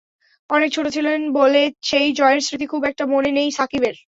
অনেক 0.49 0.69
ছোট 0.73 0.85
ছিলেন 0.89 1.19
বলে 1.33 1.61
সেই 1.81 2.07
জয়ের 2.13 2.41
স্মৃতি 2.41 2.65
খুব 2.65 2.81
একটা 2.85 3.03
মনে 3.05 3.31
নেই 3.31 3.49
সাকিবের। 3.51 3.95